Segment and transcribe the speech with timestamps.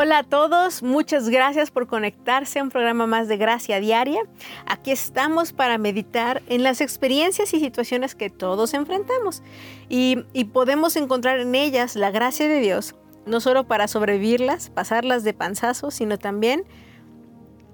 [0.00, 4.20] Hola a todos, muchas gracias por conectarse a un programa más de Gracia Diaria.
[4.64, 9.42] Aquí estamos para meditar en las experiencias y situaciones que todos enfrentamos
[9.88, 10.18] y,
[10.52, 12.94] podemos encontrar en ellas la gracia de Dios,
[13.26, 16.62] no solo para sobrevivirlas, pasarlas de panzazo, sino también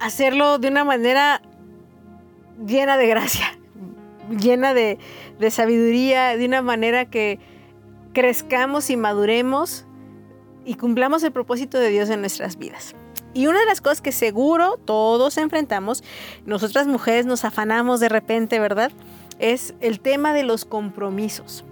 [0.01, 1.43] hacerlo de una manera
[2.67, 3.59] llena de gracia,
[4.31, 4.97] llena de,
[5.39, 7.39] de sabiduría, de una manera que
[8.15, 9.85] crezcamos y maduremos
[10.65, 12.95] y cumplamos el propósito de Dios en nuestras vidas.
[13.33, 16.05] Y una de las cosas que seguro todos enfrentamos,
[16.47, 18.93] nosotras mujeres nos afanamos de repente, ¿verdad?
[19.39, 21.65] Es el tema de los compromisos.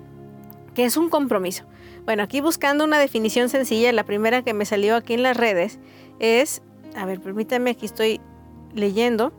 [0.75, 1.65] ¿Qué es un compromiso?
[2.05, 5.79] Bueno, aquí buscando una definición sencilla, la primera que me salió aquí en las redes
[6.19, 6.63] es,
[6.97, 8.21] a ver, permítame, aquí estoy
[8.75, 9.33] leyendo,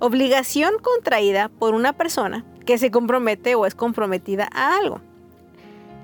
[0.00, 5.00] obligación contraída por una persona que se compromete o es comprometida a algo.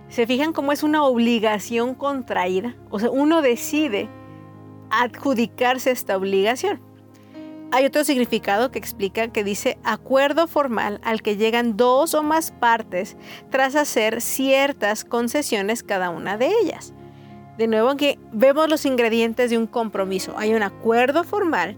[0.08, 2.74] ¿Se fijan cómo es una obligación contraída?
[2.90, 4.08] O sea, uno decide
[4.90, 6.80] adjudicarse esta obligación.
[7.70, 12.50] Hay otro significado que explica que dice acuerdo formal al que llegan dos o más
[12.50, 13.18] partes
[13.50, 16.94] tras hacer ciertas concesiones cada una de ellas.
[17.58, 20.32] De nuevo aquí vemos los ingredientes de un compromiso.
[20.38, 21.76] Hay un acuerdo formal,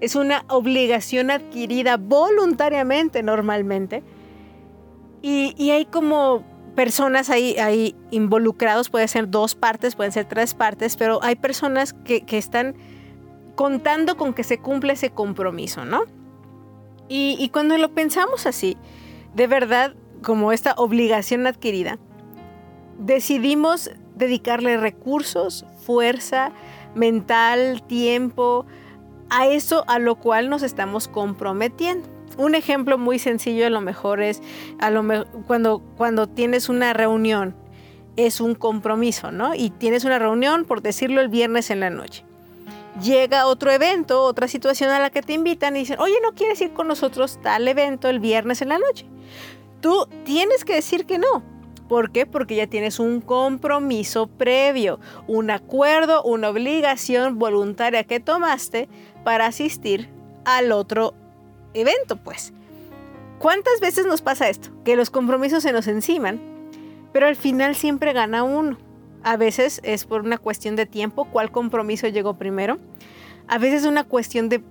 [0.00, 4.04] es una obligación adquirida voluntariamente normalmente
[5.20, 6.44] y, y hay como
[6.74, 11.92] personas ahí, ahí involucrados, puede ser dos partes, pueden ser tres partes, pero hay personas
[11.92, 12.74] que, están
[13.54, 16.02] contando con que se cumple ese compromiso, ¿no?
[17.08, 18.76] Y, cuando lo pensamos así,
[19.34, 21.98] de verdad, como esta obligación adquirida,
[22.98, 26.50] decidimos dedicarle recursos, fuerza,
[26.94, 28.64] mental, tiempo,
[29.28, 32.13] a eso a lo cual nos estamos comprometiendo.
[32.36, 34.42] Un ejemplo muy sencillo a lo mejor es
[34.80, 35.04] a lo
[35.46, 37.54] cuando, cuando tienes una reunión,
[38.16, 39.54] es un compromiso, ¿no?
[39.54, 42.24] Y tienes una reunión, por decirlo, el viernes en la noche.
[43.02, 46.60] Llega otro evento, otra situación a la que te invitan y dicen, oye, ¿no quieres
[46.60, 49.06] ir con nosotros tal evento el viernes en la noche?
[49.80, 51.42] Tú tienes que decir que no.
[51.88, 52.24] ¿Por qué?
[52.24, 58.88] Porque ya tienes un compromiso previo, un acuerdo, una obligación voluntaria que tomaste
[59.22, 60.08] para asistir
[60.44, 61.14] al otro
[61.74, 62.52] evento, pues.
[63.38, 64.70] ¿Cuántas veces nos pasa esto?
[64.84, 66.40] Que los compromisos se nos enciman,
[67.12, 68.78] pero al final siempre gana uno.
[69.22, 72.78] A veces es por una cuestión de tiempo, cuál compromiso llegó primero.
[73.48, 74.62] A veces es una cuestión de,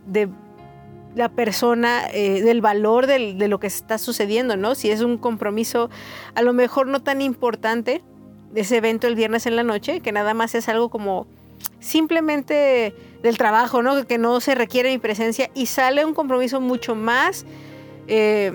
[1.16, 4.74] la persona, eh, del valor de lo que está sucediendo, ¿no?
[4.74, 5.90] Si es un compromiso
[6.34, 8.02] a lo mejor no tan importante,
[8.56, 11.28] ese evento el viernes en la noche, que nada más es algo como
[11.80, 14.06] simplemente del trabajo, ¿no?
[14.06, 17.46] Que no se requiere mi presencia y sale un compromiso mucho más
[18.08, 18.52] eh,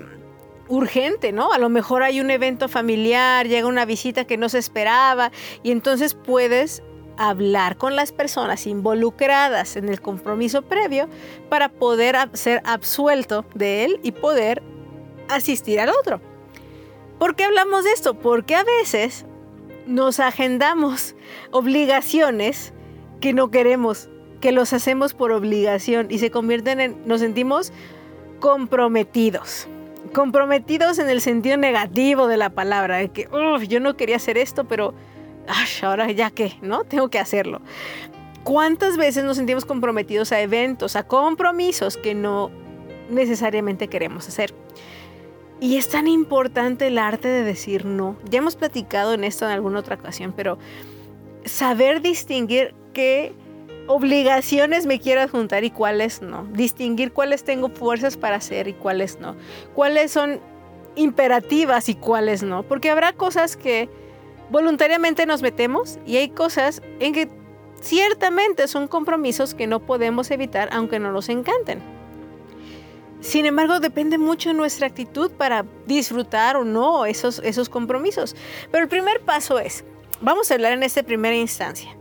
[0.69, 1.53] urgente, ¿no?
[1.53, 5.73] A lo mejor hay un evento familiar, llega una visita que no se esperaba y
[5.73, 6.83] entonces puedes
[7.17, 11.09] hablar con las personas involucradas en el compromiso previo
[11.49, 14.63] para poder ser absuelto de él y poder
[15.29, 16.21] asistir al otro.
[17.19, 18.15] ¿Por qué hablamos de esto?
[18.15, 19.27] Porque a veces
[19.87, 21.17] nos agendamos
[21.51, 22.73] obligaciones
[23.21, 24.09] que no queremos,
[24.41, 27.73] que los hacemos por obligación y se convierten en, nos sentimos
[28.41, 29.69] comprometidos.
[30.13, 33.29] Comprometidos en el sentido negativo de la palabra, de que
[33.69, 34.95] yo no quería hacer esto, pero
[35.83, 36.85] ahora ya que, ¿no?
[36.85, 37.61] Tengo que hacerlo.
[38.45, 42.51] ¿Cuántas veces nos sentimos comprometidos a eventos, a compromisos que no
[43.11, 44.55] necesariamente queremos hacer?
[45.61, 48.17] Y es tan importante el arte de decir no.
[48.31, 50.59] Ya hemos platicado en esto en alguna otra ocasión, pero
[51.45, 53.35] saber distinguir qué
[53.89, 56.45] obligaciones me quiero adjuntar y cuáles no.
[56.53, 59.35] Distinguir cuáles tengo fuerzas para hacer y cuáles no.
[59.75, 60.41] Cuáles son
[60.95, 62.63] imperativas y cuáles no.
[62.63, 63.89] Porque habrá cosas que
[64.51, 67.29] voluntariamente nos metemos y hay cosas en que
[67.81, 71.81] ciertamente son compromisos que no podemos evitar aunque no nos encanten.
[73.21, 78.37] Sin embargo, depende mucho de nuestra actitud para disfrutar o no esos, esos compromisos.
[78.71, 79.85] Pero el primer paso es,
[80.21, 81.98] vamos a hablar en esta primera instancia.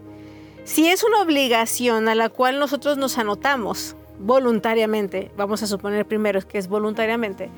[0.68, 6.46] Si es una obligación a la cual nosotros nos anotamos voluntariamente, vamos a suponer primero
[6.46, 7.50] que es voluntariamente,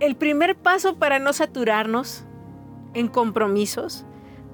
[0.00, 2.24] el primer paso para no saturarnos
[2.94, 4.04] en compromisos,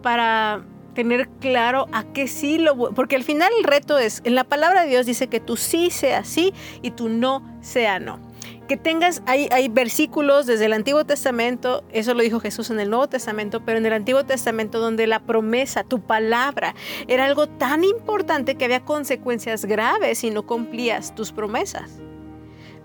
[0.02, 2.76] para tener claro a qué sí lo...
[2.93, 5.90] Porque al final el reto es, en la palabra de Dios dice que tú sí
[5.90, 6.52] sea sí
[6.82, 8.20] y tú no sea no.
[8.69, 13.09] Que tengas, hay, versículos desde el Antiguo Testamento, eso lo dijo Jesús en el Nuevo
[13.09, 16.75] Testamento, pero en el Antiguo Testamento donde la promesa, tu palabra,
[17.09, 21.99] era algo tan importante que había consecuencias graves si no cumplías tus promesas.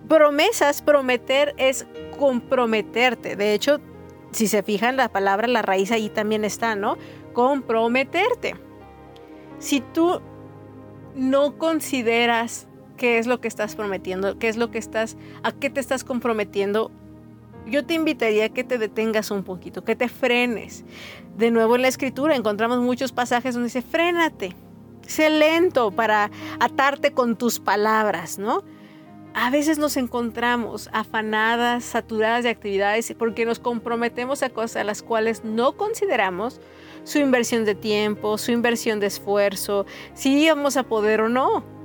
[0.08, 1.86] Promesas, prometer es
[2.18, 3.36] comprometerte.
[3.36, 3.82] De hecho,
[4.32, 6.98] si se fijan la palabra, la raíz ahí también está, ¿no?
[7.34, 8.56] Comprometerte.
[9.60, 10.22] Si tú
[11.14, 12.68] no consideras
[13.04, 16.06] qué es lo que estás prometiendo, qué es lo que estás, a qué te estás
[16.06, 16.90] comprometiendo,
[17.68, 20.86] yo te invitaría a que te detengas un poquito, que te frenes.
[21.36, 24.56] De nuevo en la escritura encontramos muchos pasajes donde dice, frénate,
[25.06, 28.64] sé lento para atarte con tus palabras, ¿no?
[29.34, 35.02] A veces nos encontramos afanadas, saturadas de actividades porque nos comprometemos a cosas a las
[35.02, 36.62] cuales no consideramos
[37.04, 41.83] su inversión de tiempo, su inversión de esfuerzo, si íbamos a poder o no.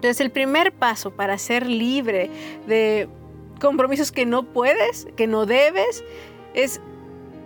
[0.00, 2.30] Entonces el primer paso para ser libre
[2.66, 3.06] de
[3.60, 6.02] compromisos que no puedes, que no debes,
[6.54, 6.80] es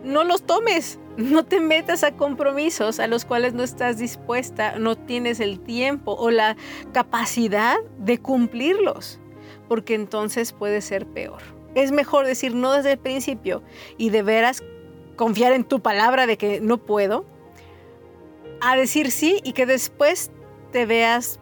[0.04, 4.94] no los tomes, no te metas a compromisos a los cuales no estás dispuesta, no
[4.94, 6.56] tienes el tiempo o la
[6.92, 9.18] capacidad de cumplirlos,
[9.66, 11.42] porque entonces puede ser peor.
[11.74, 13.64] Es mejor decir no desde el principio
[13.98, 14.62] y de veras
[15.16, 17.24] confiar en tu palabra de que no puedo,
[18.60, 20.30] a decir sí y que después
[20.70, 21.40] te veas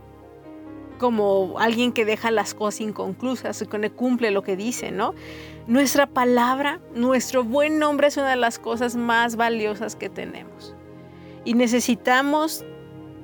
[1.02, 5.16] como alguien que deja las cosas inconclusas que no cumple lo que dice, ¿no?
[5.66, 10.76] Nuestra palabra, nuestro buen nombre es una de las cosas más valiosas que tenemos.
[11.44, 12.64] Y necesitamos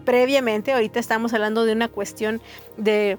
[0.05, 2.43] previamente, ahorita estamos hablando de una cuestión
[2.77, 3.17] de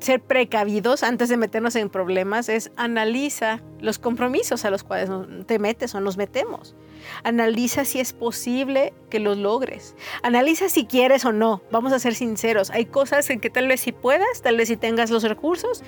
[0.00, 5.10] ser precavidos antes de meternos en problemas, es analiza los compromisos a los cuales
[5.46, 6.74] te metes o nos metemos.
[7.22, 9.94] Analiza si es posible que los logres.
[10.22, 11.62] Analiza si quieres o no.
[11.70, 12.70] Vamos a ser sinceros.
[12.70, 15.82] Hay cosas en que tal vez si puedas, tal vez si tengas los recursos.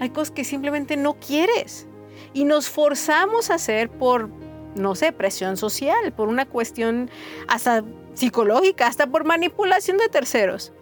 [0.00, 1.86] Hay cosas que simplemente no quieres.
[2.32, 4.28] Y nos forzamos a hacer por,
[4.74, 7.10] no sé, presión social, por una cuestión
[7.48, 7.84] hasta
[8.14, 10.72] psicológica, hasta por manipulación de terceros.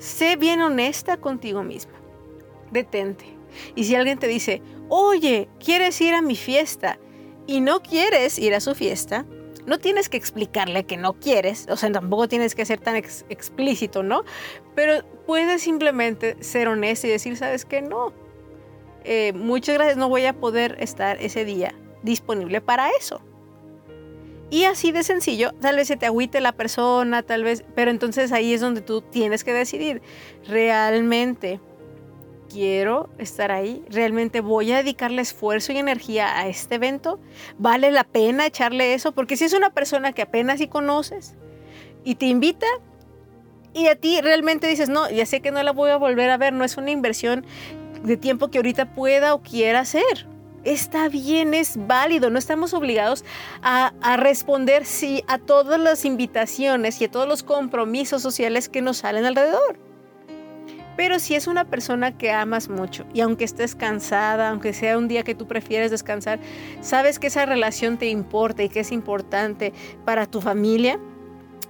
[0.00, 1.92] Sé bien honesta contigo misma.
[2.72, 3.26] Detente.
[3.76, 6.98] Y si alguien te dice, oye, ¿quieres ir a mi fiesta?
[7.50, 9.26] y no quieres ir a su fiesta,
[9.66, 14.04] no tienes que explicarle que no quieres, o sea, tampoco tienes que ser tan explícito,
[14.04, 14.22] ¿no?
[14.76, 17.82] Pero puedes simplemente ser honesto y decir, ¿sabes qué?
[17.82, 18.12] No.
[19.02, 21.74] Eh, muchas gracias, no voy a poder estar ese día
[22.04, 23.20] disponible para eso.
[24.50, 28.32] Y así de sencillo, tal vez se te agüite la persona, tal vez, pero entonces
[28.32, 30.02] ahí es donde tú tienes que decidir,
[30.46, 31.60] realmente
[32.50, 37.20] quiero estar ahí, realmente voy a dedicarle esfuerzo y energía a este evento,
[37.58, 41.36] vale la pena echarle eso, porque si es una persona que apenas sí conoces
[42.02, 42.66] y te invita
[43.72, 46.36] y a ti realmente dices, no, ya sé que no la voy a volver a
[46.36, 47.46] ver, no es una inversión
[48.02, 50.26] de tiempo que ahorita pueda o quiera hacer.
[50.64, 53.24] Está bien, es válido, no estamos obligados
[53.62, 58.98] a, responder sí a todas las invitaciones y a todos los compromisos sociales que nos
[58.98, 59.78] salen alrededor.
[60.98, 65.08] Pero si es una persona que amas mucho y aunque estés cansada, aunque sea un
[65.08, 66.40] día que tú prefieres descansar,
[66.82, 69.72] sabes que esa relación te importa y que es importante
[70.04, 71.00] para tu familia,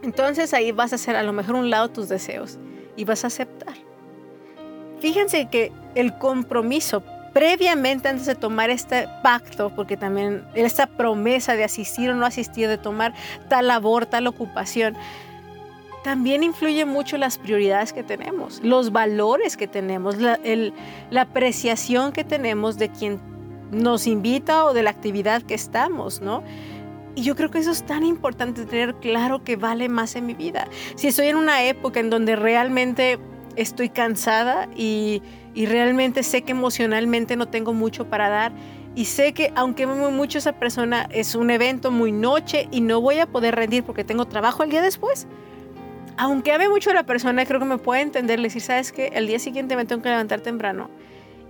[0.03, 2.59] entonces ahí vas a hacer a lo mejor un lado tus deseos
[2.97, 3.75] y vas a aceptar.
[4.99, 11.65] Fíjense que el compromiso previamente antes de tomar este pacto, porque también esta promesa de
[11.65, 13.15] asistir o no asistir, de tomar
[13.49, 14.97] tal labor, tal ocupación,
[16.03, 20.39] también influye mucho las prioridades que tenemos, los valores que tenemos, la,
[21.11, 23.21] la, apreciación que tenemos de quien
[23.71, 26.43] nos invita o de la actividad que estamos, ¿no?
[27.15, 30.35] Y yo creo que eso es tan importante tener claro que vale más en mi
[30.35, 30.69] vida.
[30.95, 33.19] Si estoy en una época en donde realmente
[33.57, 35.23] estoy cansada y,
[35.55, 38.53] y realmente sé que emocionalmente no tengo mucho para dar,
[38.95, 43.19] y sé que aunque mucho esa persona es un evento muy noche y no voy
[43.19, 45.27] a poder rendir porque tengo trabajo el día después,
[46.17, 49.07] aunque ame mucho a la persona, creo que me puede entender, le decir, sabes que
[49.15, 50.91] el día siguiente me tengo que levantar temprano.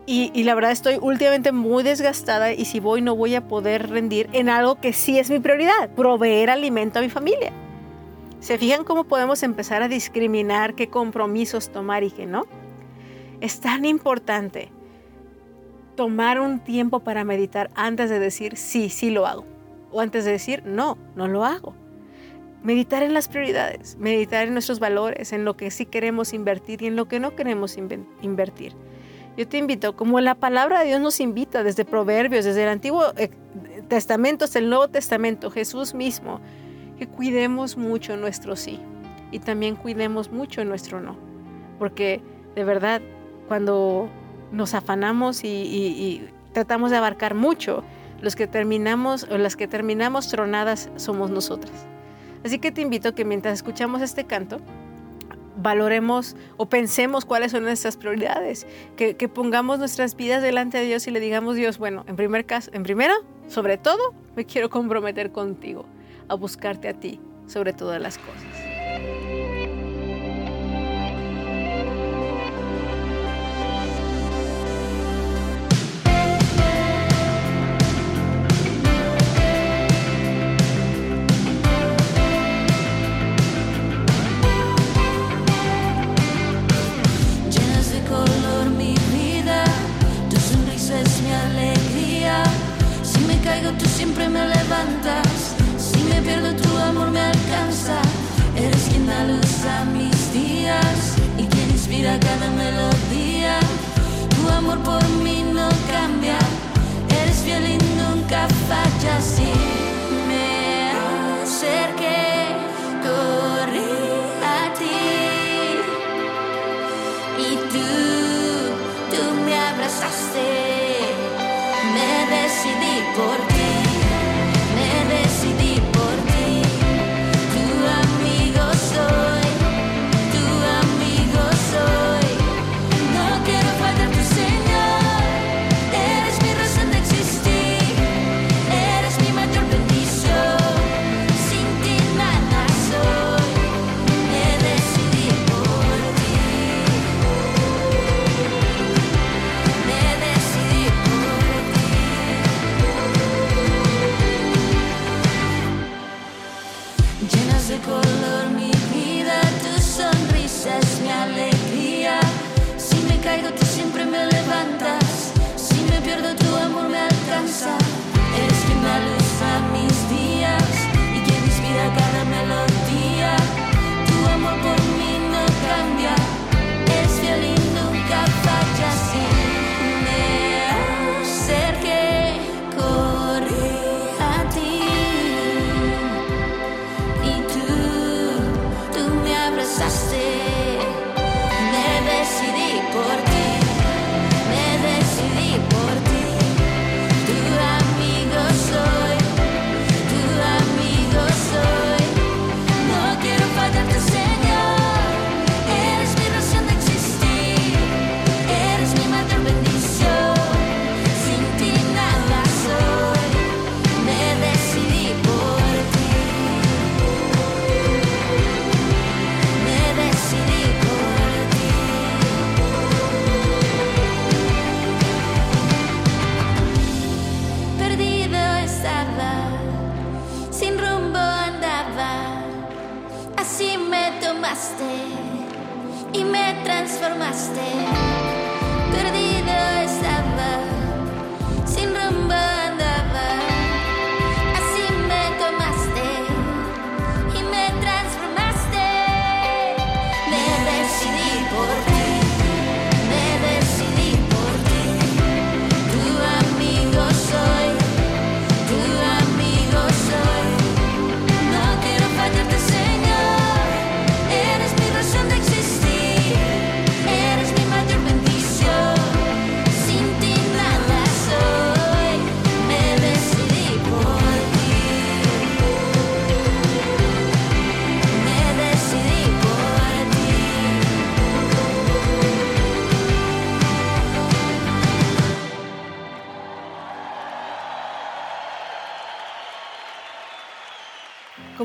[0.07, 3.91] Y, y, la verdad estoy últimamente muy desgastada y si voy no voy a poder
[3.91, 7.53] rendir en algo que sí es mi prioridad, proveer alimento a mi familia.
[8.41, 12.47] ¿Se fijan cómo podemos empezar a discriminar qué compromisos tomar y qué no?
[13.41, 14.71] Es tan importante
[15.97, 19.45] tomar un tiempo para meditar antes de decir sí, sí lo hago.
[19.91, 21.75] O antes de decir no, no lo hago
[22.63, 26.87] meditar en las prioridades, meditar en nuestros valores, en lo que sí queremos invertir y
[26.87, 28.75] en lo que no queremos invertir.
[29.37, 33.05] Yo te invito, como la palabra de Dios nos invita desde Proverbios, desde el Antiguo
[33.17, 33.31] eh,
[33.89, 36.41] Testamento hasta el Nuevo Testamento, Jesús mismo,
[36.99, 38.79] que cuidemos mucho nuestro sí
[39.33, 41.17] y también cuidemos mucho nuestro no.
[41.79, 42.21] Porque
[42.55, 43.01] de verdad,
[43.51, 44.09] cuando
[44.53, 47.83] nos afanamos y, tratamos de abarcar mucho,
[48.21, 51.73] los que terminamos o las que terminamos tronadas somos nosotras.
[52.45, 54.61] Así que te invito a que mientras escuchamos este canto,
[55.57, 61.09] valoremos o pensemos cuáles son nuestras prioridades, que, que, pongamos nuestras vidas delante de Dios
[61.09, 63.15] y le digamos Dios, bueno, en primer caso, en primero,
[63.49, 65.87] sobre todo, me quiero comprometer contigo,
[66.29, 69.30] a buscarte a ti sobre todas las cosas.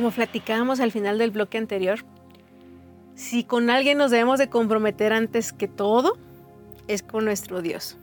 [0.06, 2.06] Como platicábamos al final del bloque anterior,
[3.16, 6.16] si con alguien nos debemos de comprometer antes que todo,
[6.88, 7.98] es con nuestro Dios.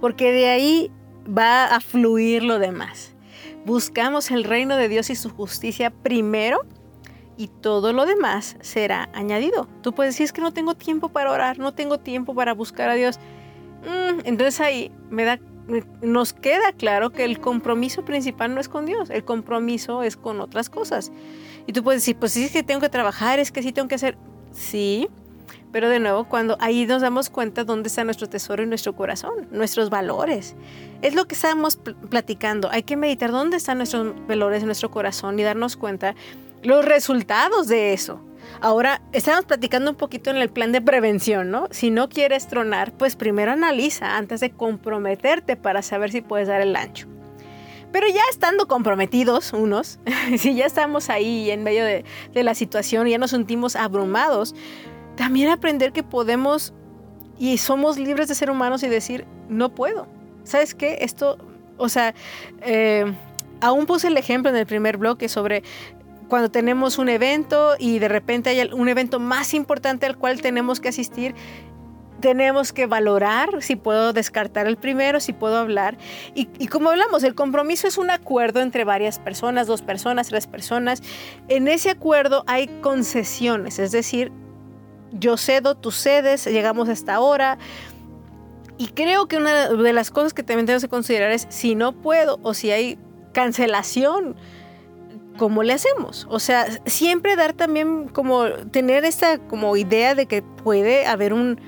[0.00, 0.92] Porque de ahí
[1.26, 3.16] va a fluir lo demás.
[3.64, 6.60] Buscamos el reino de Dios y su justicia primero
[7.36, 9.66] y todo lo demás será añadido.
[9.82, 12.94] Tú puedes decir que no tengo tiempo para orar, no tengo tiempo para buscar a
[12.94, 13.18] Dios.
[13.82, 15.40] Mm, entonces ahí me da
[16.02, 20.40] nos queda claro que el compromiso principal no es con Dios, el compromiso es con
[20.40, 21.12] otras cosas.
[21.66, 23.88] Y tú puedes decir, pues sí, es que tengo que trabajar, es que sí tengo
[23.88, 24.16] que hacer.
[24.52, 25.08] Sí,
[25.72, 29.48] pero de nuevo, cuando ahí nos damos cuenta dónde está nuestro tesoro y nuestro corazón,
[29.50, 30.54] nuestros valores.
[31.00, 31.76] Es lo que estábamos
[32.10, 32.68] platicando.
[32.70, 36.14] Hay que meditar dónde están nuestros valores, nuestro corazón y darnos cuenta
[36.62, 38.20] los resultados de eso.
[38.60, 41.68] Ahora, estamos platicando un poquito en el plan de prevención, ¿no?
[41.70, 46.60] Si no quieres tronar, pues primero analiza antes de comprometerte para saber si puedes dar
[46.60, 47.08] el ancho.
[47.90, 49.98] Pero ya estando comprometidos unos,
[50.38, 54.54] si ya estamos ahí en medio de, de la situación, ya nos sentimos abrumados,
[55.16, 56.72] también aprender que podemos
[57.38, 60.06] y somos libres de ser humanos y decir, no puedo.
[60.44, 60.98] ¿Sabes qué?
[61.00, 61.38] Esto,
[61.76, 62.14] o sea,
[62.60, 63.12] eh,
[63.60, 65.62] aún puse el ejemplo en el primer bloque sobre
[66.32, 70.80] cuando tenemos un evento y de repente hay un evento más importante al cual tenemos
[70.80, 71.34] que asistir,
[72.20, 75.98] tenemos que valorar si puedo descartar el primero, si puedo hablar.
[76.34, 80.46] Y, y, como hablamos, el compromiso es un acuerdo entre varias personas, dos personas, tres
[80.46, 81.02] personas.
[81.48, 84.32] En ese acuerdo hay concesiones, es decir,
[85.12, 87.58] yo cedo, tú cedes, llegamos a esta hora.
[88.78, 91.92] Y creo que una de las cosas que también tenemos que considerar es si no
[91.92, 92.98] puedo o si hay
[93.34, 94.34] cancelación,
[95.36, 96.26] ¿cómo le hacemos?
[96.30, 101.60] O sea, siempre dar también como tener esta como idea de que puede haber un,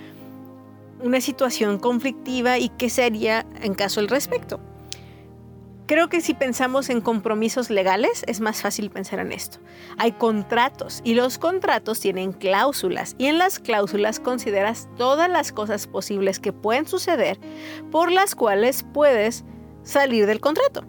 [1.02, 4.60] una situación conflictiva y qué sería en caso al respecto.
[5.86, 9.58] Creo que si pensamos en compromisos legales es más fácil pensar en esto.
[9.98, 15.86] Hay contratos y los contratos tienen cláusulas y en las cláusulas consideras todas las cosas
[15.86, 17.38] posibles que pueden suceder
[17.90, 19.44] por las cuales puedes
[19.82, 20.86] salir del contrato.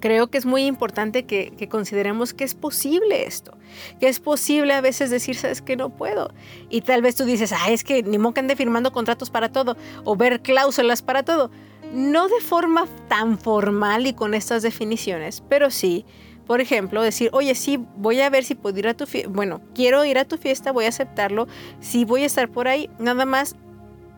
[0.00, 3.56] Creo que es muy importante que, consideremos que es posible esto,
[4.00, 6.32] que es posible a veces decir, sabes que no puedo.
[6.68, 9.76] Y tal vez tú dices, ah, es que ni modo ande firmando contratos para todo
[10.04, 11.50] o ver cláusulas para todo
[11.92, 16.04] no de forma tan formal y con estas definiciones, pero sí,
[16.46, 19.60] por ejemplo, decir, oye, sí, voy a ver si puedo ir a tu fiesta, bueno,
[19.74, 21.48] quiero ir a tu fiesta, voy a aceptarlo,
[21.80, 23.56] sí voy a estar por ahí, nada más,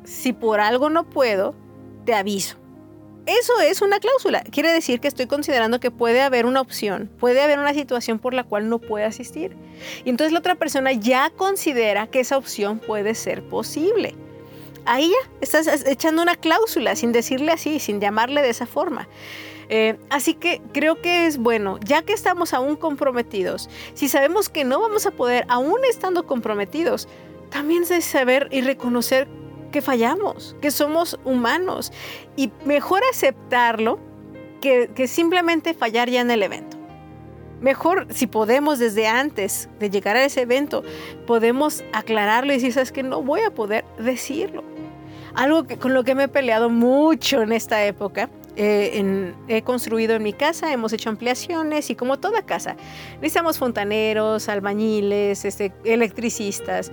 [0.05, 1.55] si por algo no puedo,
[2.05, 2.62] te aviso.
[3.27, 4.43] Eso es una cláusula.
[4.43, 8.35] Quiere decir que estoy considerando que puede haber una opción, puede haber una situación por
[8.35, 9.57] la cual no puede asistir.
[10.05, 14.15] Y entonces la otra persona ya considera que esa opción puede ser posible
[14.85, 19.09] ahí ya estás echando una cláusula sin decirle así, sin llamarle de esa forma.
[19.69, 24.65] Eh, así que creo que es bueno, ya que estamos aún comprometidos, si sabemos que
[24.65, 27.09] no vamos a poder, aún estando comprometidos,
[27.51, 29.29] también es saber y reconocer
[29.73, 31.93] que fallamos, que somos humanos
[32.37, 33.99] y mejor aceptarlo
[34.61, 36.77] que, que simplemente fallar ya en el evento.
[37.61, 40.83] Mejor si podemos desde antes de llegar a ese evento,
[41.27, 44.65] podemos aclararlo y decir, sabes que no voy a poder decirlo.
[45.35, 48.31] Algo que, con lo que me he peleado mucho en esta época.
[48.55, 52.77] Eh, he construido en mi casa, hemos hecho ampliaciones y como toda casa,
[53.15, 56.93] necesitamos fontaneros, albañiles, este, electricistas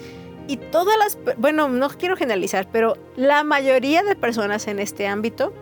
[0.50, 5.54] y todas las, bueno, no quiero generalizar, pero la mayoría de personas en este ámbito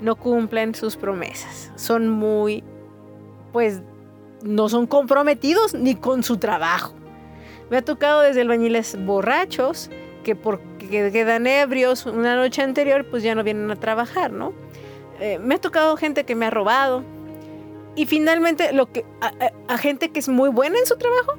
[0.00, 1.70] no cumplen sus promesas.
[1.76, 2.64] Son muy,
[3.52, 3.80] pues,
[4.42, 6.94] no son comprometidos ni con su trabajo.
[7.70, 9.88] Me ha tocado desde albañiles borrachos
[10.24, 14.52] que porque quedan ebrios una noche anterior pues ya no vienen a trabajar, ¿no?
[15.20, 17.04] Eh, me ha tocado gente que me ha robado
[17.94, 21.34] y finalmente lo que a, gente que es muy buena en su trabajo,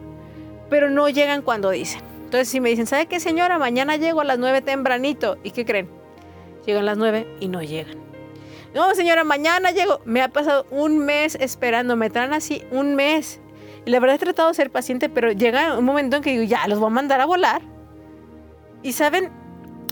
[0.70, 2.02] pero no llegan cuando dicen.
[2.30, 3.58] Entonces si me dicen, ¿sabe qué señora?
[3.58, 5.40] Mañana llego a las 9 tempranito.
[5.44, 5.90] ¿Y qué creen?
[6.64, 7.98] Llegan las 9 y no llegan.
[8.76, 10.00] No, señora, mañana llego.
[10.06, 13.42] Me ha pasado un mes esperando, me traen así un mes.
[13.84, 16.44] Y la verdad he tratado de ser paciente, pero llega un momento en que digo,
[16.44, 17.64] ya, los voy a mandar a volar.
[18.84, 19.32] Y saben,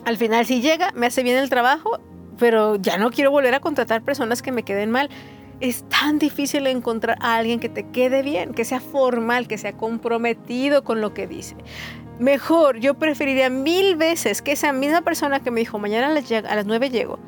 [0.06, 2.00] al final si llega, me hace bien el trabajo,
[2.38, 5.10] pero ya no quiero volver a contratar personas que me queden mal.
[5.60, 9.74] Es tan difícil encontrar a alguien que te quede bien, que sea formal, que sea
[9.74, 11.56] comprometido con lo que dice.
[12.20, 16.32] Mejor, yo preferiría mil veces que esa misma persona que me dijo mañana a las,
[16.32, 17.20] a las 9 llego,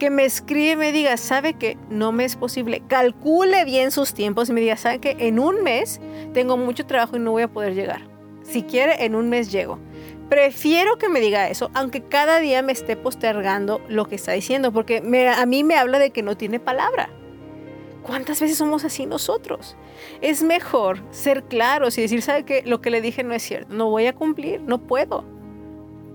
[0.00, 4.14] que me escribe y me diga, sabe que no me es posible, calcule bien sus
[4.14, 6.00] tiempos y me diga, sabe que en un mes
[6.34, 8.02] tengo mucho trabajo y no voy a poder llegar.
[8.42, 9.78] Si quiere, en un mes llego.
[10.28, 14.72] Prefiero que me diga eso, aunque cada día me esté postergando lo que está diciendo,
[14.72, 15.02] porque
[15.36, 17.10] a mí me habla de que no tiene palabra.
[18.02, 19.76] ¿Cuántas veces somos así nosotros?
[20.20, 22.62] Es mejor ser claros y decir, ¿sabe qué?
[22.64, 25.24] Lo que le dije no es cierto, no voy a cumplir, no puedo.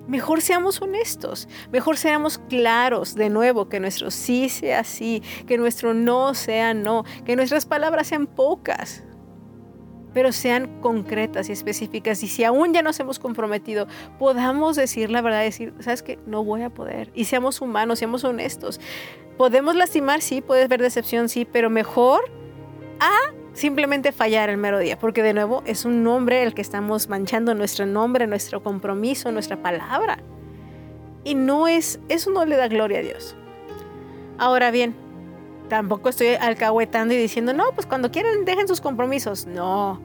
[0.08, 5.93] Mejor seamos honestos, mejor seamos claros de nuevo, que nuestro sí sea sí, que nuestro
[5.93, 9.04] no sea no, que nuestras palabras sean pocas,
[10.17, 12.23] pero sean concretas y específicas.
[12.23, 13.86] Y si aún ya nos hemos comprometido,
[14.17, 17.12] podamos decir la verdad, decir, sabes que no voy a poder.
[17.13, 18.82] Y seamos humanos, seamos honestos.
[19.38, 22.21] Podemos lastimar, sí, puedes ver decepción, sí, pero mejor
[22.99, 23.12] a
[23.53, 27.53] simplemente fallar el mero día, porque de nuevo es un nombre el que estamos manchando
[27.53, 30.17] nuestro nombre, nuestro compromiso, nuestra palabra.
[31.25, 33.36] Y no es, eso no le da gloria a Dios.
[34.39, 34.95] Ahora bien,
[35.67, 39.45] tampoco estoy alcahuetando y diciendo, no, pues cuando quieran dejen sus compromisos.
[39.45, 40.01] No,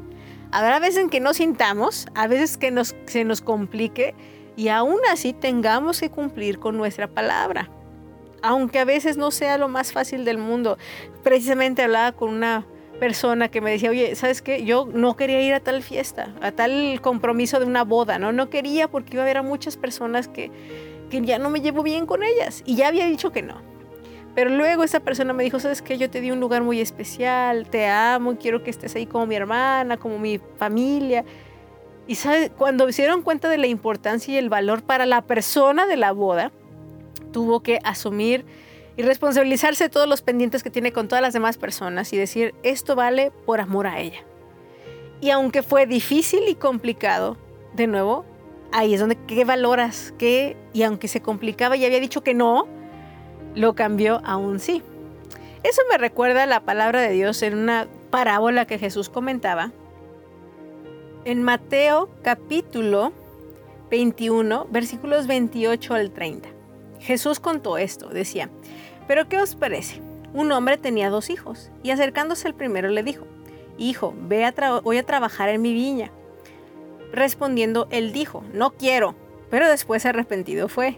[0.53, 4.14] Habrá veces en que no sintamos, a veces que nos, se nos complique
[4.55, 7.70] y aún así tengamos que cumplir con nuestra palabra.
[8.42, 10.77] Aunque a veces no sea lo más fácil del mundo.
[11.22, 12.66] Precisamente hablaba con una
[13.01, 14.62] persona que me decía, oye, ¿sabes qué?
[14.62, 18.33] Yo no quería ir a tal fiesta, a tal compromiso de una boda, ¿no?
[18.33, 20.51] No quería porque iba a haber muchas personas que,
[21.09, 22.62] que ya no me llevo bien con ellas.
[22.66, 23.71] Y ya había dicho que no.
[24.35, 25.99] Pero luego esa persona me dijo, ¿sabes qué?
[25.99, 29.35] Yo te di un lugar muy especial, te amo, quiero que estés ahí como mi
[29.35, 31.25] hermana, como mi familia.
[32.07, 32.51] Y ¿sabes?
[32.57, 36.12] cuando se dieron cuenta de la importancia y el valor para la persona de la
[36.12, 36.51] boda,
[37.33, 38.45] tuvo que asumir
[38.97, 42.55] y responsabilizarse de todos los pendientes que tiene con todas las demás personas y decir,
[42.62, 44.21] esto vale por amor a ella.
[45.21, 47.37] Y aunque fue difícil y complicado,
[47.75, 48.25] de nuevo,
[48.73, 50.12] ahí es donde, ¿qué valoras?
[50.18, 50.57] ¿Qué?
[50.73, 52.66] Y aunque se complicaba y había dicho que no,
[53.55, 54.83] lo cambió a un sí.
[55.62, 59.73] Eso me recuerda la palabra de Dios en una parábola que Jesús comentaba.
[61.25, 63.12] En Mateo capítulo
[63.91, 66.49] 21, versículos 28 al 30.
[66.99, 68.51] Jesús contó esto, decía,
[69.07, 70.01] pero ¿qué os parece?
[70.35, 73.27] Un hombre tenía dos hijos, y acercándose al primero le dijo,
[73.79, 76.11] Hijo, ve a voy a trabajar en mi viña.
[77.12, 79.15] Respondiendo, él dijo, No quiero,
[79.51, 80.97] pero después arrepentido fue.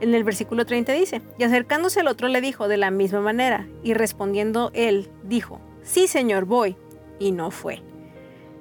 [0.00, 3.66] En el versículo 30 dice, y acercándose al otro le dijo de la misma manera,
[3.82, 6.76] y respondiendo él, dijo, Sí, Señor, voy,
[7.18, 7.82] y no fue.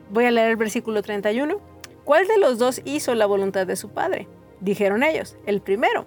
[0.10, 1.60] Voy a leer el versículo 31.
[2.06, 4.28] ¿Cuál de los dos hizo la voluntad de su padre?
[4.62, 6.06] Dijeron ellos, el primero.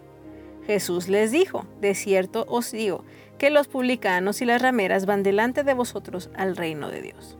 [0.66, 3.04] Jesús les dijo, de cierto os digo,
[3.38, 7.36] que los publicanos y las rameras van delante de vosotros al reino de Dios.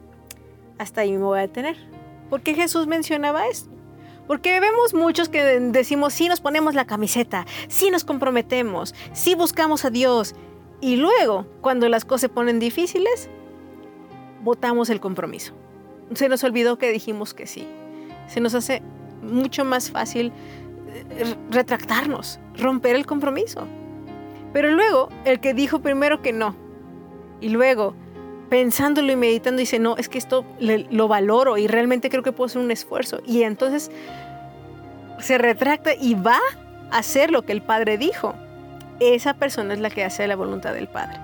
[0.79, 1.77] Hasta ahí me voy a detener.
[2.29, 3.71] ¿Por qué Jesús mencionaba esto?
[4.31, 9.85] Porque vemos muchos que decimos, sí nos ponemos la camiseta, sí nos comprometemos, sí buscamos
[9.85, 10.37] a Dios.
[10.81, 13.29] Y luego, cuando las cosas se ponen difíciles,
[14.41, 15.55] votamos el compromiso.
[16.15, 17.67] Se nos olvidó que dijimos que sí.
[18.29, 18.83] Se nos hace
[19.21, 20.33] mucho más fácil
[21.51, 23.67] retractarnos, romper el compromiso.
[24.53, 26.55] Pero luego, el que dijo primero que no,
[27.41, 27.97] y luego,
[28.51, 32.47] pensándolo y meditando, dice, no, es que esto lo valoro y realmente creo que puedo
[32.47, 33.21] hacer un esfuerzo.
[33.25, 33.91] Y entonces
[35.21, 36.39] se retracta y va
[36.91, 38.35] a hacer lo que el Padre dijo.
[38.99, 41.19] Esa persona es la que hace la voluntad del Padre.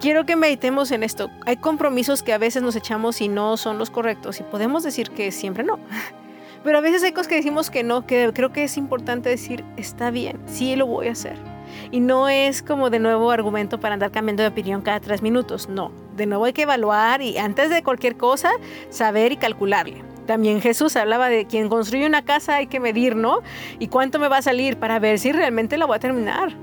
[0.00, 1.30] Quiero que meditemos en esto.
[1.46, 5.10] Hay compromisos que a veces nos echamos y no son los correctos y podemos decir
[5.10, 5.78] que siempre no.
[6.64, 9.64] Pero a veces hay cosas que decimos que no, que creo que es importante decir,
[9.78, 11.49] está bien, sí lo voy a hacer.
[11.90, 15.68] Y no es como de nuevo argumento para andar cambiando de opinión cada tres minutos,
[15.68, 15.92] no.
[16.16, 18.50] De nuevo hay que evaluar y antes de cualquier cosa,
[18.90, 20.02] saber y calcularle.
[20.26, 23.40] También Jesús hablaba de quien construye una casa hay que medir, ¿no?
[23.78, 26.54] Y cuánto me va a salir para ver si realmente la voy a terminar.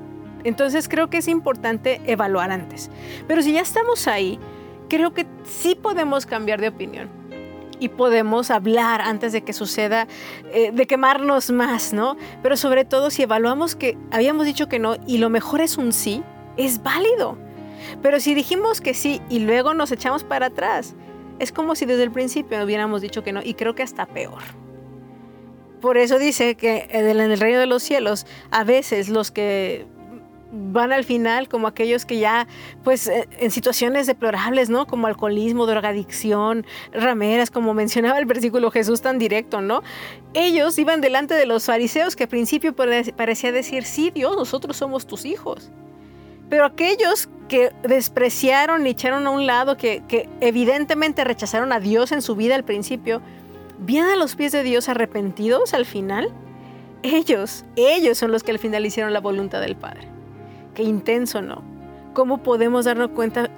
[0.43, 2.89] Entonces creo que es importante evaluar antes.
[3.27, 4.39] Pero si ya estamos ahí,
[4.87, 7.09] creo que sí podemos cambiar de opinión
[7.79, 10.07] y podemos hablar antes de que suceda,
[10.53, 12.17] eh, de quemarnos más, ¿no?
[12.41, 15.93] Pero sobre todo si evaluamos que habíamos dicho que no y lo mejor es un
[15.93, 16.23] sí,
[16.57, 17.37] es válido.
[18.01, 20.95] Pero si dijimos que sí y luego nos echamos para atrás,
[21.39, 24.41] es como si desde el principio hubiéramos dicho que no y creo que hasta peor.
[25.81, 29.85] Por eso dice que en el reino de los cielos, a veces los que
[30.51, 32.47] van al final como aquellos que ya,
[32.83, 34.85] pues, eh, en situaciones deplorables, ¿no?
[34.85, 39.83] Como alcoholismo, drogadicción, rameras, como mencionaba el versículo Jesús tan directo, ¿no?
[40.33, 45.05] Ellos iban delante de los fariseos que al principio parecía decir, sí, Dios, nosotros somos
[45.07, 45.71] tus hijos.
[46.49, 52.21] Pero aquellos que despreciaron y echaron a un lado, que, evidentemente rechazaron a Dios en
[52.21, 53.21] su vida al principio,
[53.79, 56.29] vienen a los pies de Dios arrepentidos al final.
[57.03, 60.16] Ellos, ellos son los que al final hicieron la voluntad del Padre
[60.77, 61.63] qué intenso, ¿no?
[62.13, 63.49] ¿Cómo podemos darnos cuenta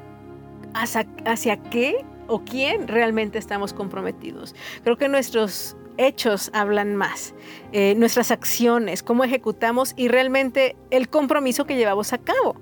[0.73, 4.55] hacia, qué o quién realmente estamos comprometidos?
[4.83, 7.35] Creo que nuestros hechos hablan más,
[7.73, 12.55] eh, nuestras acciones, cómo ejecutamos y realmente el compromiso que llevamos a cabo.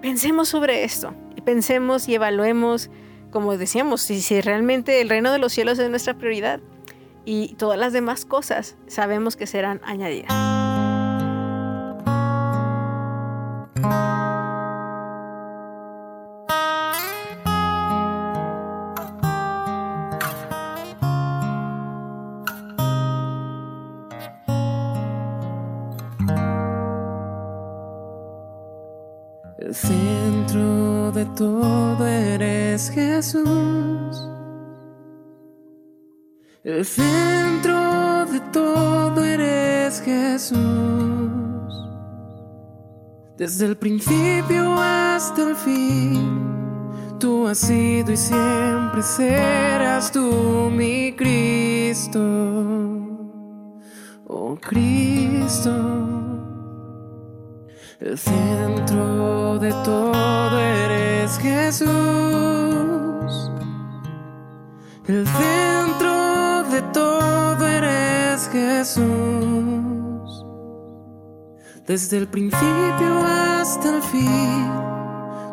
[0.00, 2.90] Pensemos sobre esto pensemos y evaluemos,
[3.30, 6.60] como decíamos, si realmente el reino de los cielos es nuestra prioridad
[7.24, 10.61] y todas las demás cosas sabemos que serán añadidas.
[36.64, 40.56] El centro de todo eres Jesús.
[43.36, 52.20] Desde el principio hasta el fin, tú has sido y siempre serás tú mi Cristo,
[54.28, 55.72] oh Cristo.
[57.98, 61.90] El centro de todo eres Jesús.
[65.08, 66.21] El centro
[66.92, 69.02] todo eres Jesús.
[71.86, 74.70] Desde el principio hasta el fin,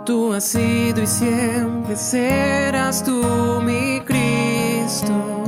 [0.06, 3.22] tú has sido y siempre serás tú
[3.64, 5.39] mi Cristo.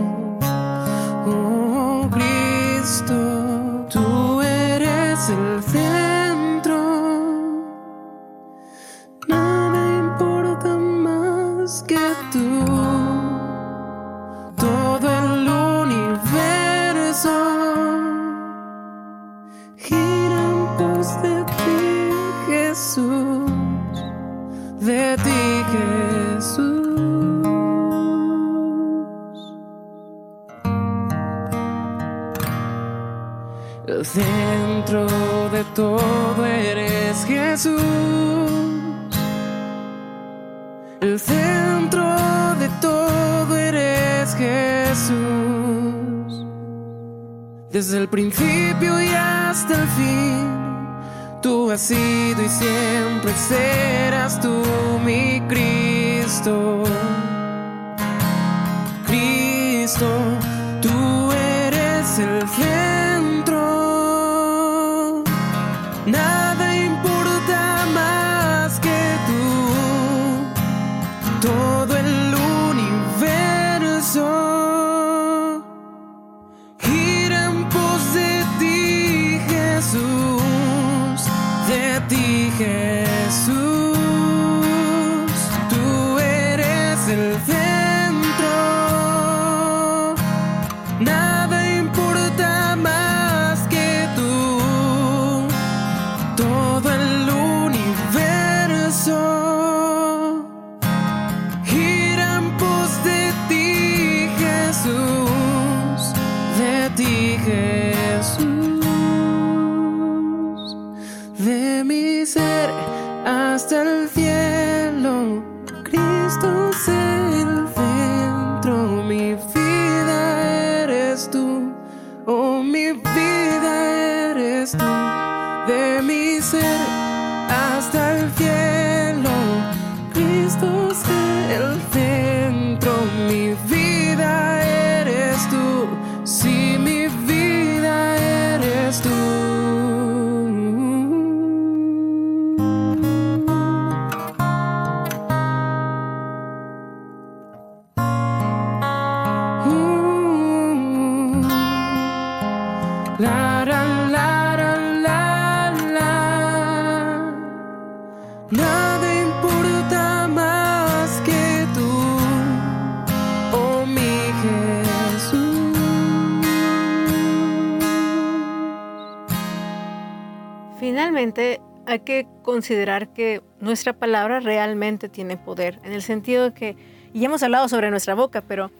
[171.11, 176.77] Finalmente, hay que considerar que nuestra palabra realmente tiene poder, en el sentido de que,
[177.13, 178.71] y hemos hablado sobre nuestra boca, pero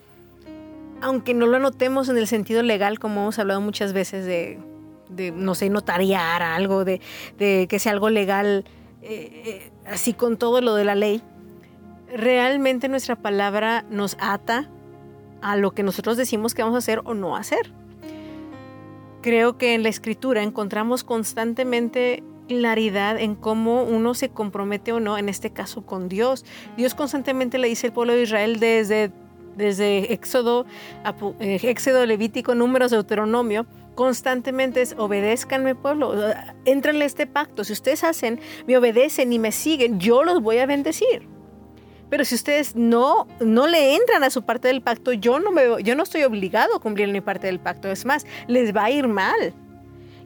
[1.01, 4.59] aunque no lo anotemos en el sentido legal, como hemos hablado muchas veces de,
[5.33, 7.01] no sé, notariar algo, de,
[7.37, 8.63] de que sea algo legal,
[9.01, 11.21] eh, eh, así con todo lo de la ley,
[12.15, 14.69] realmente nuestra palabra nos ata
[15.41, 17.73] a lo que nosotros decimos que vamos a hacer o no hacer.
[19.21, 25.17] Creo que en la escritura encontramos constantemente claridad en cómo uno se compromete o no,
[25.17, 26.43] en este caso con Dios.
[26.75, 29.11] Dios constantemente le dice al pueblo de Israel desde,
[29.55, 30.65] desde Éxodo,
[31.39, 36.13] eh, Éxodo, Levítico, Números, Deuteronomio, constantemente es obedézcanme pueblo,
[36.65, 37.63] entrenle este pacto.
[37.63, 41.27] Si ustedes hacen, me obedecen y me siguen, yo los voy a bendecir.
[42.11, 45.63] Pero si ustedes no, no le entran a su parte del pacto, yo no, me,
[45.81, 47.89] yo no estoy obligado a cumplir mi parte del pacto.
[47.89, 49.53] Es más, les va a ir mal.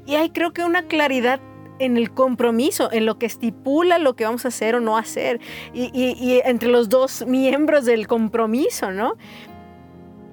[0.06, 1.40] Y hay creo que una claridad
[1.80, 5.40] en el compromiso, en lo que estipula lo que vamos a hacer o no hacer,
[5.74, 9.16] y, y- y entre los dos miembros del compromiso, ¿no?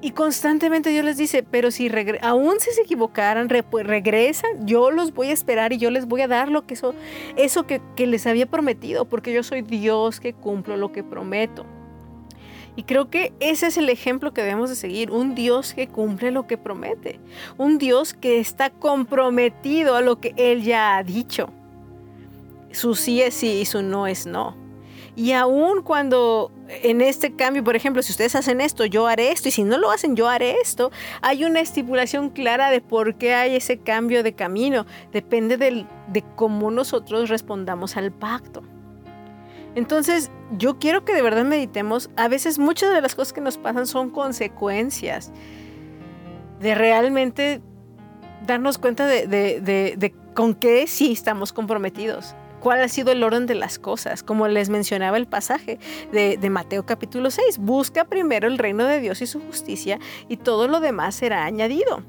[0.05, 1.89] Y constantemente Dios les dice, pero si
[2.23, 6.07] aún si se equivocaran, re- pues regresan, yo los voy a esperar y yo les
[6.07, 6.93] voy a dar lo que eso,
[7.37, 11.65] eso que, que les había prometido, porque yo soy Dios que cumplo lo que prometo.
[12.75, 16.33] Y creo que ese es el ejemplo que debemos de seguir, un Dios que cumple
[16.33, 17.21] lo que promete,
[17.57, 21.51] un Dios que está comprometido a lo que Él ya ha dicho.
[22.73, 24.57] Su sí es sí y su no es no.
[25.15, 29.49] Y aún cuando en este cambio, por ejemplo, si ustedes hacen esto, yo haré esto,
[29.49, 33.35] y si no lo hacen, yo haré esto, hay una estipulación clara de por qué
[33.35, 34.87] hay ese cambio de camino.
[35.13, 38.63] Depende de cómo nosotros respondamos al pacto.
[39.75, 42.11] Entonces, yo quiero que de verdad meditemos.
[42.17, 45.33] A veces muchas de las cosas que nos pasan son consecuencias
[46.61, 47.61] de realmente
[48.47, 53.79] darnos cuenta de, con qué sí estamos comprometidos cuál ha sido el orden de las
[53.79, 54.23] cosas.
[54.23, 55.79] Como les mencionaba el pasaje
[56.13, 59.99] de, Mateo capítulo 6, busca primero el reino de Dios y su justicia
[60.29, 62.05] y todo lo demás será añadido.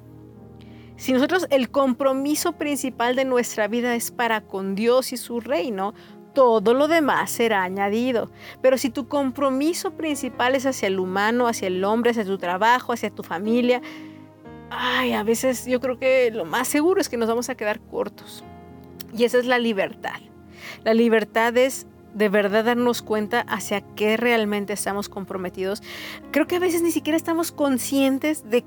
[0.95, 5.95] Si nosotros el compromiso principal de nuestra vida es para con Dios y su reino,
[6.35, 8.29] todo lo demás será añadido.
[8.61, 12.93] Pero si tu compromiso principal es hacia el humano, hacia el hombre, hacia tu trabajo,
[12.93, 13.81] hacia tu familia,
[14.69, 17.79] ay, a veces yo creo que lo más seguro es que nos vamos a quedar
[17.79, 18.43] cortos.
[19.15, 20.19] Y esa es la libertad.
[20.83, 25.81] La libertad es de verdad darnos cuenta hacia qué realmente estamos comprometidos.
[26.31, 28.63] Creo que a veces ni siquiera estamos conscientes de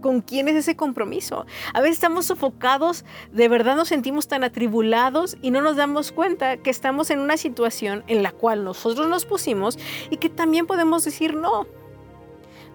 [0.00, 1.46] con quién es ese compromiso.
[1.74, 6.56] A veces estamos sofocados, de verdad nos sentimos tan atribulados y no nos damos cuenta
[6.56, 9.78] que estamos en una situación en la cual nosotros nos pusimos
[10.10, 11.66] y que también podemos decir no.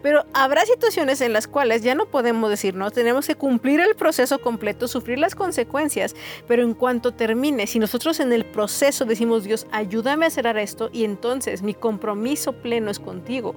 [0.05, 3.95] Pero habrá situaciones en las cuales ya no podemos decir no, tenemos que cumplir el
[3.95, 6.15] proceso completo, sufrir las consecuencias,
[6.47, 10.91] pero en cuanto termine, si nosotros en el proceso decimos Dios, ayúdame a cerrar esto
[10.93, 13.55] y entonces mi compromiso pleno es contigo.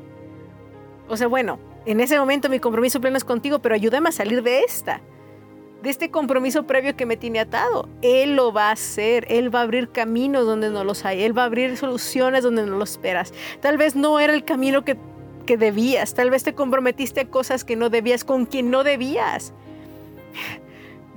[1.06, 4.42] O sea, bueno, en ese momento mi compromiso pleno es contigo, pero ayúdame a salir
[4.42, 5.02] de esta
[5.82, 7.90] de este compromiso previo que me tiene atado.
[8.00, 11.37] Él lo va a hacer, Él va a abrir caminos donde no los hay, Él
[11.37, 13.34] va a abrir soluciones donde no lo esperas.
[13.61, 14.96] Tal vez no era el camino que
[15.48, 16.12] que debías.
[16.12, 19.54] Tal vez te comprometiste a cosas que no debías con quien no debías.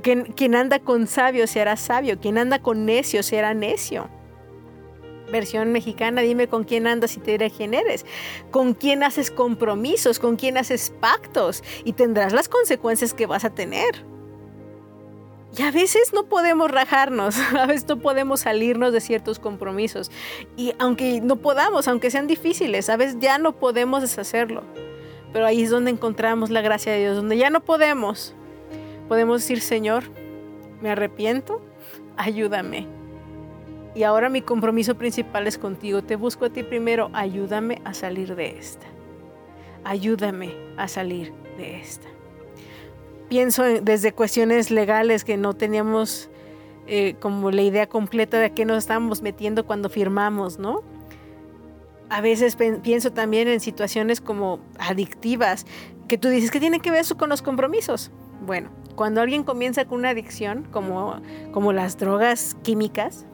[0.02, 2.18] Quien, quien anda con sabio se hará sabio.
[2.18, 4.10] Quien anda con necio será necio.
[5.34, 8.06] Versión mexicana, dime con quién andas y te diré quién eres.
[8.52, 13.50] Con quién haces compromisos, con quién haces pactos y tendrás las consecuencias que vas a
[13.50, 14.06] tener.
[15.58, 20.12] Y a veces no podemos rajarnos, a veces no podemos salirnos de ciertos compromisos.
[20.56, 24.64] Y aunque no podamos, aunque sean difíciles, a veces ya no podemos deshacerlo.
[25.34, 28.34] Pero ahí es donde encontramos la gracia de Dios, donde ya no podemos.
[29.08, 30.04] Podemos decir, Señor,
[30.82, 31.62] me arrepiento,
[32.18, 32.88] ayúdame.
[33.94, 36.02] Y ahora mi compromiso principal es contigo.
[36.02, 38.86] Te busco a ti primero, ayúdame a salir de esta.
[39.84, 42.08] Ayúdame a salir de esta
[43.32, 46.30] pienso desde cuestiones legales que no teníamos
[46.86, 50.82] eh, como la idea completa de a qué nos estábamos metiendo cuando firmamos, ¿no?
[52.10, 55.66] A veces pienso también en situaciones como adictivas,
[56.10, 58.12] que tú dices que tiene que ver eso con los compromisos.
[58.46, 61.22] Bueno, cuando alguien comienza con una adicción, como,
[61.54, 63.26] como las drogas químicas,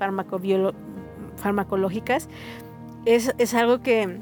[1.38, 2.30] farmacológicas,
[3.06, 4.20] es, es algo que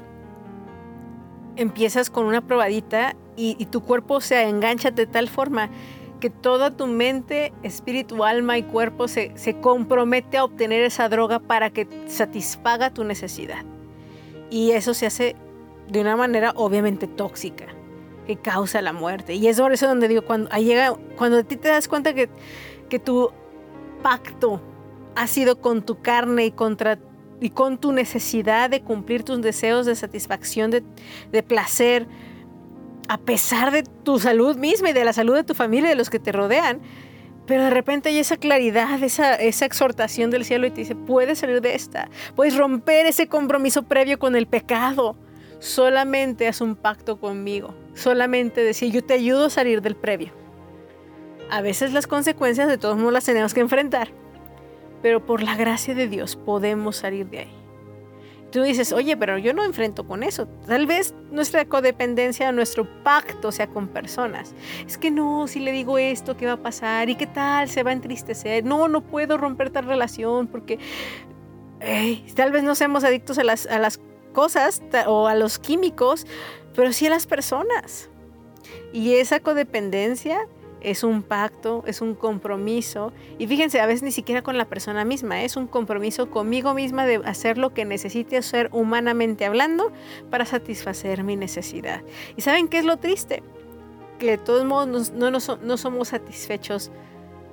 [1.56, 5.70] empiezas con una probadita y, tu cuerpo se engancha de tal forma
[6.20, 11.70] que toda tu mente, espíritu, alma y cuerpo se, compromete a obtener esa droga para
[11.70, 13.64] que satisfaga tu necesidad.
[14.50, 15.36] Y eso se hace
[15.88, 17.66] de una manera obviamente tóxica,
[18.26, 19.34] que causa la muerte.
[19.34, 22.28] Y es por eso donde digo, cuando llega, cuando a ti te das cuenta que,
[22.88, 23.30] que tu
[24.02, 24.60] pacto
[25.14, 26.98] ha sido con tu carne y contra
[27.40, 30.82] y con tu necesidad de cumplir tus deseos de satisfacción, de,
[31.32, 32.06] de placer,
[33.08, 35.96] a pesar de tu salud misma y de la salud de tu familia y de
[35.96, 36.80] los que te rodean.
[37.46, 41.38] Pero de repente hay esa claridad, esa, esa exhortación del cielo y te dice, puedes
[41.38, 45.16] salir de esta, puedes romper ese compromiso previo con el pecado.
[45.60, 50.32] Solamente haz un pacto conmigo, solamente decir, yo te ayudo a salir del previo.
[51.48, 54.08] A veces las consecuencias de todos modos las tenemos que enfrentar,
[55.00, 57.65] pero por la gracia de Dios podemos salir de ahí.
[58.50, 60.46] Tú dices, oye, pero yo no enfrento con eso.
[60.66, 64.54] Tal vez nuestra codependencia, nuestro pacto sea con personas.
[64.86, 67.10] Es que no, si le digo esto, ¿qué va a pasar?
[67.10, 67.68] ¿Y qué tal?
[67.68, 68.64] Se va a entristecer.
[68.64, 70.78] No, no puedo romper tal relación porque
[72.34, 74.00] tal vez no seamos adictos a las, a las
[74.32, 76.26] cosas o a los químicos,
[76.74, 78.10] pero sí a las personas.
[78.92, 80.46] Y esa codependencia
[80.80, 83.12] es un pacto, es un compromiso.
[83.38, 87.06] Y fíjense, a veces ni siquiera con la persona misma, es un compromiso conmigo misma
[87.06, 89.92] de hacer lo que necesite hacer humanamente hablando
[90.30, 92.02] para satisfacer mi necesidad.
[92.36, 93.42] ¿Y saben qué es lo triste?
[94.18, 96.90] Que de todos modos no, no somos satisfechos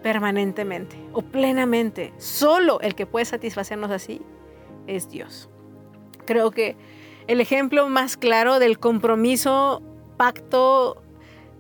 [0.02, 2.14] permanentemente o plenamente.
[2.18, 4.22] Solo el que puede satisfacernos así
[4.88, 5.50] es Dios.
[6.26, 6.76] Creo que
[7.28, 9.82] el ejemplo más claro del compromiso,
[10.18, 11.03] pacto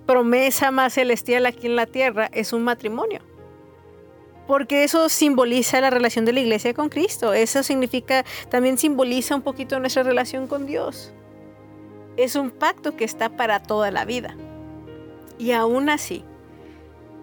[0.05, 3.21] promesa más celestial aquí en la tierra es un matrimonio.
[4.47, 7.33] porque eso simboliza la relación de la iglesia con Cristo.
[7.33, 11.13] Eso significa, también simboliza un poquito nuestra relación con Dios.
[12.17, 14.35] Es un pacto que está para toda la vida.
[15.37, 16.25] Y aún así,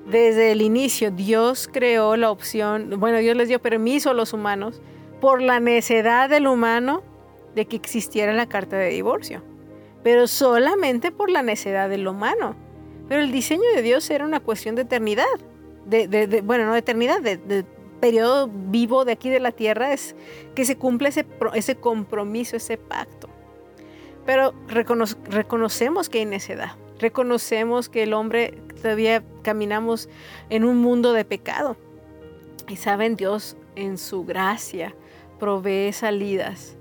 [0.07, 4.81] desde el inicio, Dios creó la opción, bueno, Dios les dio permiso a los humanos
[5.21, 7.03] por la necedad del humano
[7.55, 9.43] de que existiera la carta de divorcio,
[10.03, 12.57] pero solamente por la necedad del humano.
[13.11, 15.27] Pero el diseño de Dios era una cuestión de eternidad
[16.43, 17.65] bueno, no de eternidad, de,
[18.01, 20.17] periodo vivo de aquí de la tierra, es
[20.55, 23.29] que se cumple ese, compromiso, ese pacto.
[24.25, 30.09] Pero reconocemos que hay necedad, reconocemos que el hombre todavía caminamos
[30.49, 31.77] en un mundo de pecado.
[32.69, 34.95] Y saben, Dios en su gracia
[35.39, 36.79] provee salidas,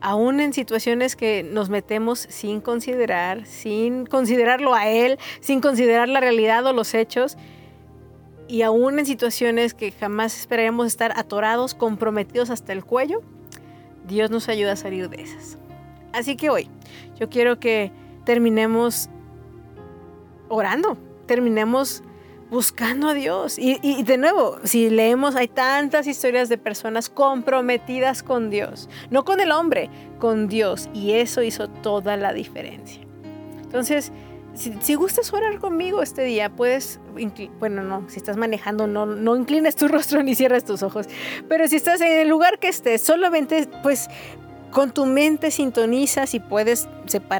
[0.00, 6.20] aún en situaciones que nos metemos sin considerar, sin considerarlo a Él, sin considerar la
[6.20, 7.36] realidad o los hechos
[8.48, 13.22] y aún en situaciones que jamás esperaríamos estar atorados, comprometidos hasta el cuello,
[14.06, 15.58] Dios nos ayuda a salir de esas.
[16.12, 16.68] Así que hoy
[17.18, 17.90] yo quiero que
[18.24, 19.08] terminemos
[20.48, 22.02] orando, terminemos
[22.50, 23.58] buscando a Dios.
[23.58, 29.40] Y, de nuevo, si leemos, hay tantas historias de personas comprometidas con Dios, no con
[29.40, 30.88] el hombre, con Dios.
[30.94, 33.02] Y eso hizo toda la diferencia.
[33.62, 34.12] Entonces,
[34.54, 37.00] si, gustas orar conmigo este día, puedes,
[37.58, 41.06] bueno, no, si estás manejando, no, no inclines tu rostro ni cierres tus ojos,
[41.48, 44.08] pero si estás en el lugar que estés, solamente pues
[44.76, 46.86] con tu mente sintonizas y puedes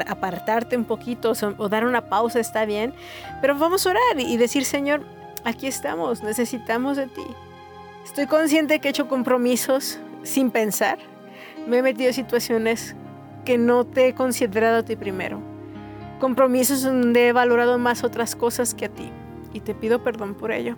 [0.06, 2.94] apartarte un poquito o dar una pausa, está bien,
[3.42, 5.02] pero vamos a orar y decir, Señor,
[5.44, 7.26] aquí estamos, necesitamos de ti.
[8.06, 10.98] Estoy consciente que he hecho compromisos sin pensar,
[11.66, 12.96] me he metido en situaciones
[13.44, 15.38] que no te he considerado a ti primero
[16.18, 19.10] compromisos donde he valorado más otras cosas que a ti.
[19.52, 20.74] Y te pido perdón por ello.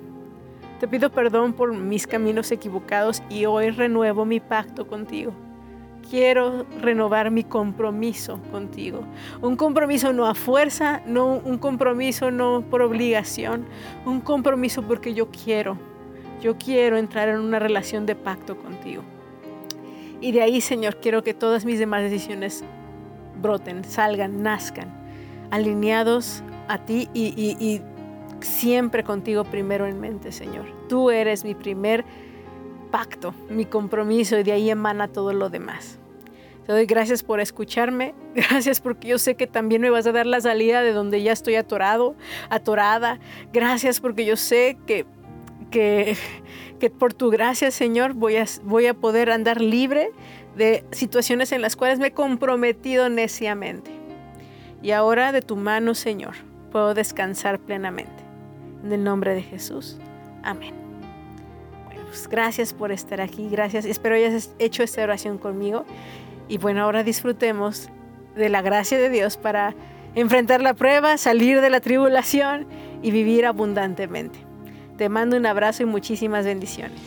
[0.80, 5.32] Te pido perdón por mis caminos equivocados y hoy renuevo mi pacto contigo.
[6.11, 9.00] Quiero renovar mi compromiso contigo.
[9.42, 13.66] Un compromiso no a fuerza, no un compromiso no por obligación,
[14.06, 15.76] un compromiso porque yo quiero.
[16.40, 19.02] Yo quiero entrar en una relación de pacto contigo.
[20.20, 22.64] Y de ahí, Señor, quiero que todas mis demás decisiones
[23.40, 24.98] broten, salgan, nazcan
[25.50, 27.80] alineados a ti y,
[28.40, 30.66] siempre contigo primero en mente, Señor.
[30.88, 32.04] Tú eres mi primer
[32.91, 35.99] pacto, mi compromiso y de ahí emana todo lo demás.
[36.66, 40.26] Te doy gracias por escucharme, gracias porque yo sé que también me vas a dar
[40.26, 42.14] la salida de donde ya estoy atorado,
[42.51, 43.18] atorada.
[43.53, 45.07] Gracias porque yo sé que,
[45.70, 46.16] que,
[46.78, 50.11] que por tu gracia, Señor, voy a, voy a poder andar libre
[50.57, 53.91] de situaciones en las cuales me he comprometido neciamente.
[54.82, 56.34] Y ahora de tu mano, Señor,
[56.70, 58.22] puedo descansar plenamente.
[58.84, 59.99] En el nombre de Jesús.
[60.43, 60.78] Amén.
[62.18, 63.48] Pues gracias por estar aquí.
[63.48, 63.84] Gracias.
[63.84, 65.84] Espero hayas hecho esta oración conmigo.
[66.48, 67.90] Y bueno, ahora disfrutemos
[68.34, 69.76] de la gracia de Dios para
[70.16, 72.66] enfrentar la prueba, salir de la tribulación
[73.02, 74.40] y vivir abundantemente.
[74.96, 76.98] Te mando un abrazo y muchísimas bendiciones.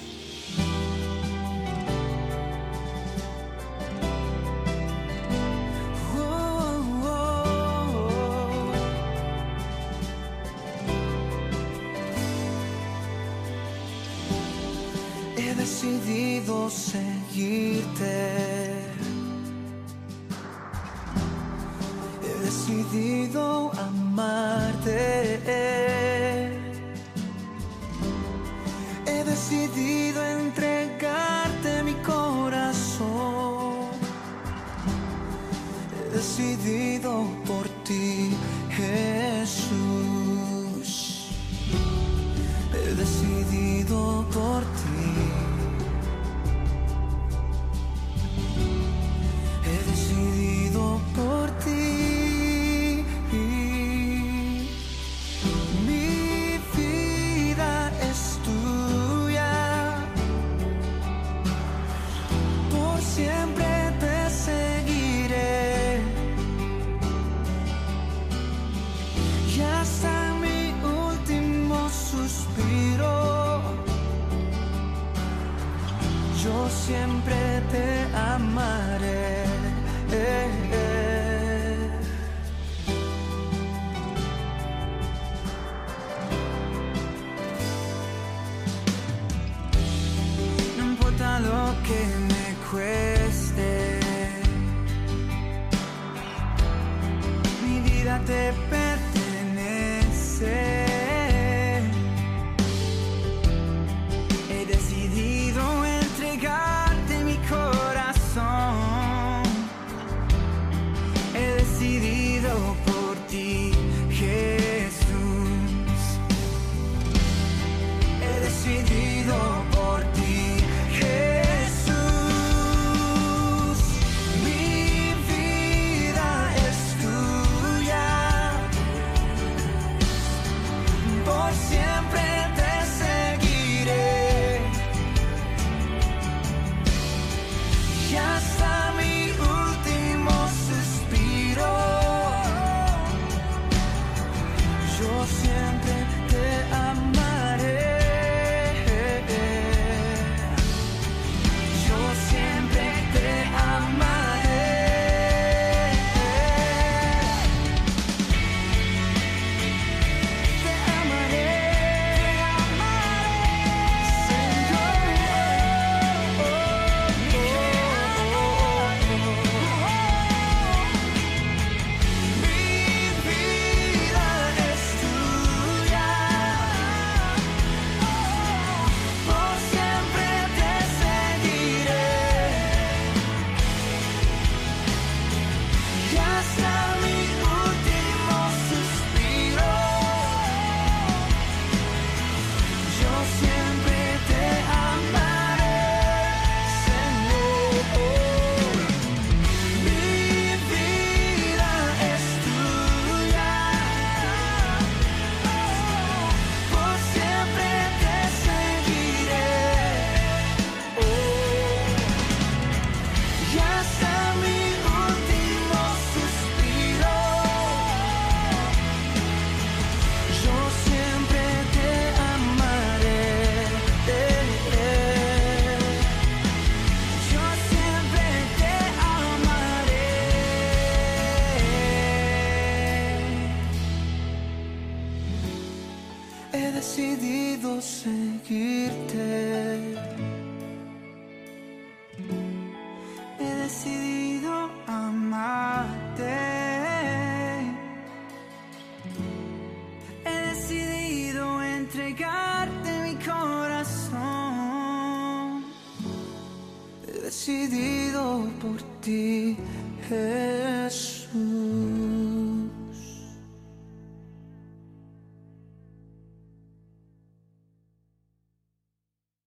[16.69, 18.15] Seguirte.
[22.23, 24.99] He decidido amarte.
[29.05, 30.70] He decidido entregarte